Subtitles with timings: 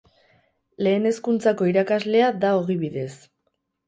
[0.85, 3.11] Lehen Hezkuntzako irakaslea da ogibidez.